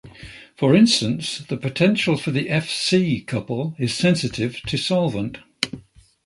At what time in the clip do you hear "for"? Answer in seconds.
0.55-0.75, 2.17-2.31